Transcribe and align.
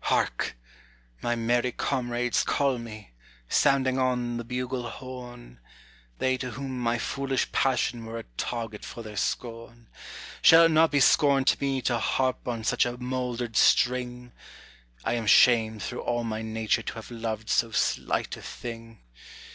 Hark! 0.00 0.56
my 1.20 1.34
merry 1.36 1.70
comrades 1.70 2.44
call 2.44 2.78
me, 2.78 3.12
sounding 3.46 3.98
on 3.98 4.38
the 4.38 4.42
bugle 4.44 4.88
horn, 4.88 5.60
They 6.16 6.38
to 6.38 6.52
whom 6.52 6.78
my 6.80 6.96
foolish 6.96 7.52
passion 7.52 8.06
were 8.06 8.18
a 8.18 8.22
target 8.38 8.86
for 8.86 9.02
their 9.02 9.18
scorn; 9.18 9.90
Shall 10.40 10.64
it 10.64 10.70
not 10.70 10.92
be 10.92 11.00
scorn 11.00 11.44
to 11.44 11.58
me 11.60 11.82
to 11.82 11.98
harp 11.98 12.48
on 12.48 12.64
such 12.64 12.86
a 12.86 12.96
mouldered 12.96 13.54
string? 13.54 14.32
I 15.04 15.12
am 15.12 15.26
shamed 15.26 15.82
through 15.82 16.00
all 16.00 16.24
my 16.24 16.40
nature 16.40 16.80
to 16.82 16.94
have 16.94 17.10
loved 17.10 17.50
so 17.50 17.70
slight 17.70 18.34
a 18.38 18.40
thing. 18.40 19.00